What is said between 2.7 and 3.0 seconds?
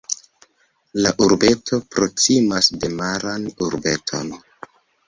de